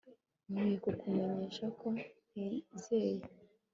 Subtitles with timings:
[0.49, 1.87] Nkwiye kukumenyesha ko
[2.31, 3.25] ntizeye